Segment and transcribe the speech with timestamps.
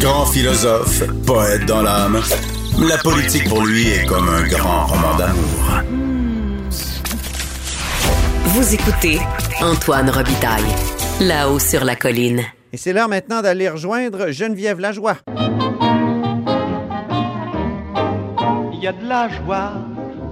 [0.00, 2.20] Grand philosophe, poète dans l'âme,
[2.78, 5.82] la politique pour lui est comme un grand roman d'amour.
[8.44, 9.18] Vous écoutez
[9.62, 10.62] Antoine Robitaille,
[11.20, 12.42] là-haut sur la colline.
[12.72, 15.16] Et c'est l'heure maintenant d'aller rejoindre Geneviève Lajoie.
[18.72, 19.72] Il y a de la joie.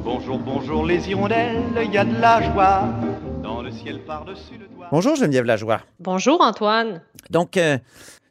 [0.05, 2.83] Bonjour, bonjour les hirondelles, il y a de la joie.
[3.43, 4.89] Dans le ciel par-dessus le toit.
[4.93, 5.81] Bonjour Geneviève Lajoie.
[6.01, 7.01] Bonjour Antoine.
[7.31, 7.79] Donc, euh,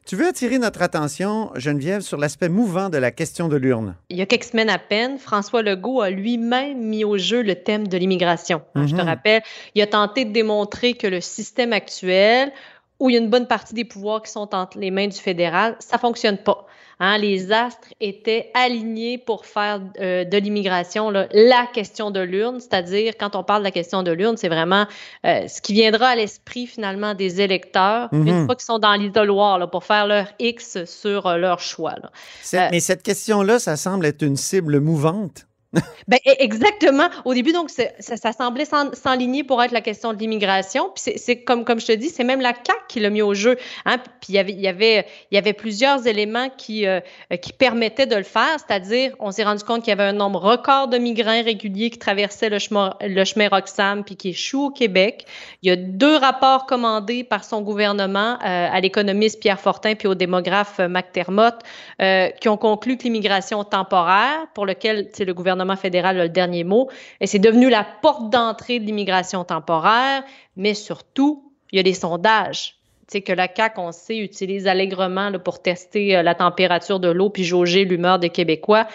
[0.06, 3.94] tu veux attirer notre attention, Geneviève, sur l'aspect mouvant de la question de l'urne.
[4.10, 7.54] Il y a quelques semaines à peine, François Legault a lui-même mis au jeu le
[7.54, 8.62] thème de l'immigration.
[8.74, 9.06] Hein, Je te Mhm.
[9.08, 9.42] rappelle,
[9.74, 12.52] il a tenté de démontrer que le système actuel,
[13.00, 15.18] où il y a une bonne partie des pouvoirs qui sont entre les mains du
[15.18, 16.66] fédéral, ça fonctionne pas.
[17.00, 23.14] Hein, les astres étaient alignés pour faire euh, de l'immigration la question de l'urne, c'est-à-dire
[23.18, 24.86] quand on parle de la question de l'urne, c'est vraiment
[25.26, 28.28] euh, ce qui viendra à l'esprit finalement des électeurs Mhm.
[28.28, 31.94] une fois qu'ils sont dans l'isoloir pour faire leur X sur euh, leur choix.
[32.00, 32.12] là.
[32.70, 35.46] Mais cette question-là, ça semble être une cible mouvante.
[36.06, 37.08] Ben, e- exactement.
[37.24, 40.90] Au début, donc, ça, semblait s'en- s'enligner pour être la question de l'immigration.
[40.94, 43.56] Puis c'est- comme, je te dis, c'est même la CAQ qui l'a mis au jeu.
[43.86, 43.96] Hein?
[44.20, 47.00] Puis il y avait, plusieurs éléments qui, euh,
[47.40, 48.56] qui permettaient de le faire.
[48.58, 51.98] C'est-à-dire, on s'est rendu compte qu'il y avait un nombre record de migrants réguliers qui
[51.98, 55.24] traversaient le chemin, le chemin Roxham puis qui échouent au Québec.
[55.62, 60.06] Il y a deux rapports commandés par son gouvernement euh, à l'économiste Pierre Fortin puis
[60.06, 61.54] au démographe euh, McDermott
[62.02, 66.64] euh, qui ont conclu que l'immigration temporaire, pour lequel le gouvernement fédéral a le dernier
[66.64, 66.88] mot,
[67.20, 70.22] et c'est devenu la porte d'entrée de l'immigration temporaire,
[70.56, 72.76] mais surtout, il y a des sondages.
[73.08, 77.08] Tu sais, que la CAQ, on sait, utilise allègrement pour tester euh, la température de
[77.08, 78.86] l'eau puis jauger l'humeur des Québécois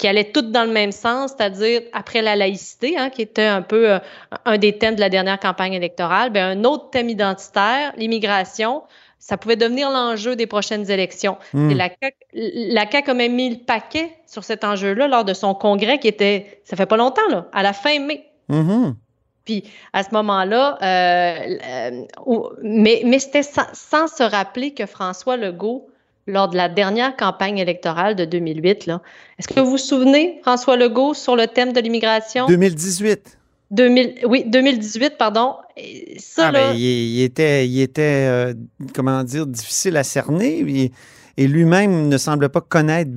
[0.00, 3.60] qui allaient toutes dans le même sens, c'est-à-dire après la laïcité, hein, qui était un
[3.60, 3.98] peu euh,
[4.46, 8.82] un des thèmes de la dernière campagne électorale, ben, un autre thème identitaire, l'immigration,
[9.20, 11.36] ça pouvait devenir l'enjeu des prochaines élections.
[11.52, 11.70] Hmm.
[11.70, 15.34] Et la CAQ, la CAQ a même mis le paquet sur cet enjeu-là lors de
[15.34, 18.24] son congrès qui était, ça fait pas longtemps, là, à la fin mai.
[18.48, 18.96] Mhm.
[19.44, 22.04] Puis à ce moment-là, euh, euh,
[22.62, 25.88] mais, mais c'était sans, sans se rappeler que François Legault,
[26.26, 29.02] lors de la dernière campagne électorale de 2008, là,
[29.38, 32.46] est-ce que vous vous souvenez, François Legault, sur le thème de l'immigration?
[32.46, 33.39] 2018.
[33.70, 35.54] 2000, oui, 2018, pardon.
[36.18, 38.54] Ça, Ah, là, ben, il, il était, il était euh,
[38.94, 40.92] comment dire, difficile à cerner et,
[41.36, 43.10] et lui-même ne semble pas connaître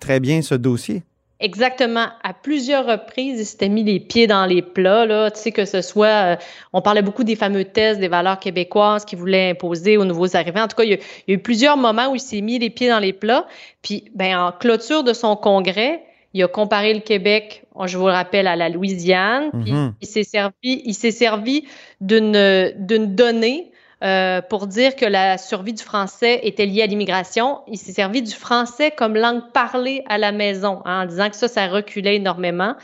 [0.00, 1.02] très bien ce dossier.
[1.38, 2.06] Exactement.
[2.22, 5.28] À plusieurs reprises, il s'était mis les pieds dans les plats, là.
[5.32, 6.36] Tu sais, que ce soit, euh,
[6.72, 10.62] on parlait beaucoup des fameux tests des valeurs québécoises qu'il voulait imposer aux nouveaux arrivants.
[10.62, 12.40] En tout cas, il y, a, il y a eu plusieurs moments où il s'est
[12.42, 13.46] mis les pieds dans les plats.
[13.82, 18.12] Puis, ben, en clôture de son congrès, il a comparé le Québec, je vous le
[18.12, 19.50] rappelle, à la Louisiane.
[19.62, 19.94] Puis, Mhm.
[20.00, 21.64] il s'est servi, il s'est servi
[22.00, 23.70] d'une, d'une donnée
[24.02, 27.60] euh, pour dire que la survie du français était liée à l'immigration.
[27.68, 31.36] Il s'est servi du français comme langue parlée à la maison, hein, en disant que
[31.36, 32.74] ça, ça reculait énormément.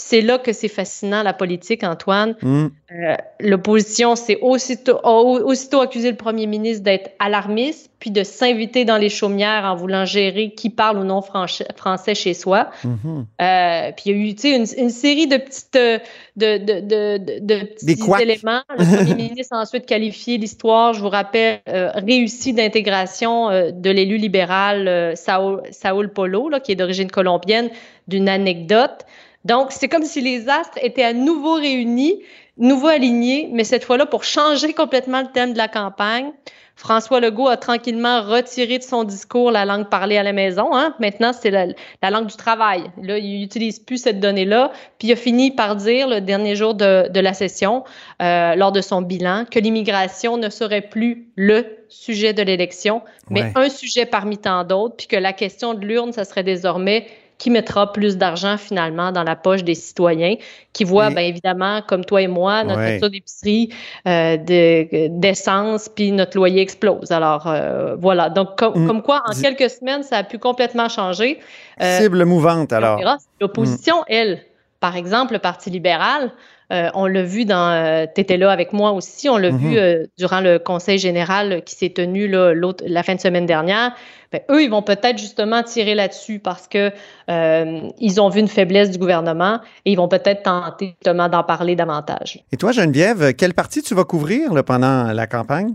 [0.00, 2.34] C'est là que c'est fascinant, la politique, Antoine.
[2.40, 2.68] Hmm.
[2.90, 8.96] Euh, L'opposition s'est aussitôt, aussitôt accusé le premier ministre d'être alarmiste, puis de s'inviter dans
[8.96, 12.70] les chaumières en voulant gérer qui parle ou non français chez soi.
[12.82, 13.26] Mhm.
[13.42, 15.98] Euh, puis il y a eu une, une série de petites euh,
[16.34, 18.62] de, de, de, de, de petits éléments.
[18.78, 24.16] Le premier ministre a ensuite qualifié l'histoire, je vous rappelle, euh, réussie d'intégration de l'élu
[24.16, 27.68] libéral Saul, Saul Polo, là, qui est d'origine colombienne,
[28.08, 29.04] d'une anecdote.
[29.44, 32.20] Donc, c'est comme si les astres étaient à nouveau réunis,
[32.58, 36.30] nouveau alignés, mais cette fois-là pour changer complètement le thème de la campagne.
[36.76, 40.74] François Legault a tranquillement retiré de son discours la langue parlée à la maison.
[40.74, 40.94] Hein.
[40.98, 41.66] Maintenant, c'est la,
[42.02, 42.84] la langue du travail.
[43.02, 44.72] Là, il n'utilise plus cette donnée-là.
[44.98, 47.84] Puis il a fini par dire, le dernier jour de, de la session,
[48.22, 53.42] euh, lors de son bilan, que l'immigration ne serait plus le sujet de l'élection, mais
[53.42, 53.52] Ouais.
[53.56, 57.06] un sujet parmi tant d'autres, puis que la question de l'urne, ça serait désormais
[57.40, 60.36] qui mettra plus d'argent finalement dans la poche des citoyens,
[60.74, 62.90] qui voient, bien évidemment, comme toi et moi, notre Ouais.
[62.90, 63.70] facture d'épicerie,
[64.06, 67.10] euh, de- d'essence, puis notre loyer explose.
[67.10, 68.86] Alors euh, voilà, donc com- Mm.
[68.86, 71.40] comme quoi, en quelques semaines, ça a pu complètement changer.
[71.82, 72.98] Euh, Cible mouvante, alors.
[72.98, 73.16] verra.
[73.40, 74.42] L'opposition, elle,
[74.78, 76.30] par exemple, le Parti libéral,
[76.72, 78.06] euh, on l'a vu dans.
[78.14, 79.58] tu étais là avec moi aussi, on l'a Mhm.
[79.58, 82.52] vu euh, durant le conseil général qui s'est tenu là,
[82.86, 83.92] la fin de semaine dernière.
[84.32, 86.92] Ben, eux, ils vont peut-être justement tirer là-dessus parce que
[87.28, 91.42] euh, ils ont vu une faiblesse du gouvernement et ils vont peut-être tenter justement d'en
[91.42, 92.38] parler davantage.
[92.52, 95.74] Et toi, Geneviève, quelle partie tu vas couvrir là, pendant la campagne?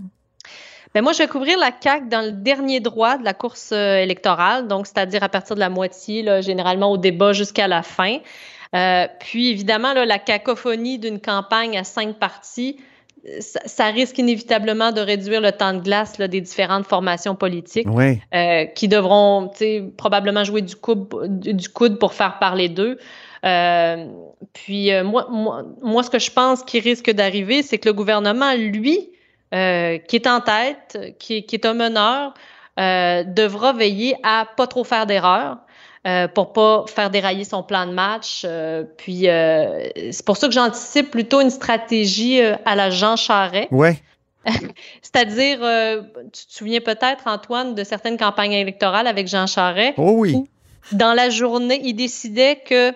[0.95, 3.97] Ben moi, je vais couvrir la CAQ dans le dernier droit de la course euh,
[3.97, 8.19] électorale, donc c'est-à-dire à partir de la moitié, là, généralement au débat jusqu'à la fin.
[8.73, 12.77] Euh, puis évidemment, là, la cacophonie d'une campagne à cinq partis,
[13.41, 17.87] ça, ça, risque inévitablement de réduire le temps de glace là, des différentes formations politiques
[17.89, 18.21] oui.
[18.33, 19.51] euh, qui devront
[19.97, 22.99] probablement jouer du coude, du coude pour faire parler d'eux.
[23.43, 24.07] Euh,
[24.53, 27.93] puis euh, moi, moi, moi, ce que je pense qui risque d'arriver, c'est que le
[27.93, 29.09] gouvernement, lui,
[29.53, 32.33] euh, qui est en tête, qui, qui est un meneur,
[32.79, 35.57] euh, devra veiller à pas trop faire d'erreurs.
[36.07, 38.43] Euh, pour pas faire dérailler son plan de match.
[38.45, 39.21] Euh, puis
[40.11, 43.67] c'est pour ça que j'anticipe plutôt une stratégie à la Jean Charret.
[43.71, 43.97] Ouais.
[45.01, 45.57] C'est-à-dire,
[46.31, 49.95] tu te souviens peut-être, Antoine, de certaines campagnes électorales avec Jean Charret.
[49.97, 50.43] Oh oui.
[50.91, 52.93] Dans la journée, il décidait que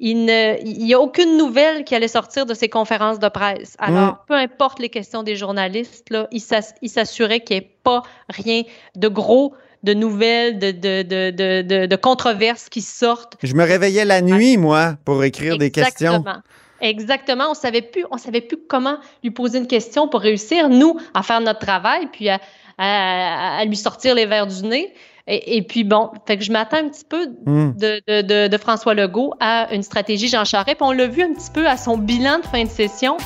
[0.00, 3.76] il n'y a aucune nouvelle qui allait sortir de ses conférences de presse.
[3.78, 4.18] Alors, Mm.
[4.28, 8.02] peu importe les questions des journalistes, là, il s'ass- il s'assurait qu'il n'y ait pas
[8.30, 8.62] rien
[8.96, 13.36] de gros, de nouvelles, de, de, de, de, controverses qui sortent.
[13.42, 16.12] Je me réveillais la nuit, moi, pour écrire des questions.
[16.16, 16.42] Exactement.
[16.82, 17.44] Exactement.
[17.50, 21.22] On savait plus, on savait plus comment lui poser une question pour réussir, nous, à
[21.22, 22.40] faire notre travail, puis à,
[22.78, 24.92] à- à lui sortir les verres du nez.
[25.32, 27.70] Et, et puis bon, fait que je m'attends un petit peu Hmm.
[27.76, 30.76] de, de, de, de François Legault à une stratégie Jean Charest.
[30.78, 33.16] Puis on l'a vu un petit peu à son bilan de fin de session.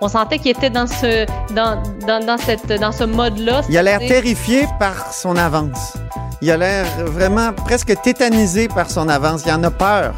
[0.00, 1.24] On sentait qu'il était dans ce,
[1.54, 3.60] dans, dans, dans cette, dans ce mode-là.
[3.68, 5.94] Il a l'air terrifié par son avance.
[6.42, 9.42] Il a l'air vraiment presque tétanisé par son avance.
[9.46, 10.12] Il en a peur.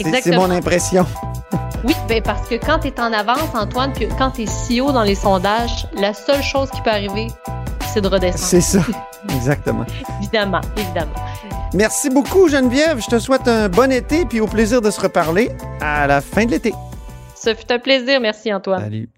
[0.00, 1.06] C'est- mon impression.
[1.84, 4.80] Oui, ben parce que quand tu es en avance, Antoine, puis quand tu es si
[4.80, 7.28] haut dans les sondages, la seule chose qui peut arriver,
[7.94, 8.44] c'est de redescendre.
[8.44, 8.80] C'est ça.
[9.34, 9.84] Exactement.
[10.20, 11.14] Évidemment, évidemment.
[11.74, 13.00] Merci beaucoup, Geneviève.
[13.00, 15.50] Je te souhaite un bon été puis au plaisir de se reparler
[15.80, 16.72] à la fin de l'été.
[17.34, 18.20] Ce fut un plaisir.
[18.20, 18.82] Merci, Antoine.
[18.82, 19.08] Salut.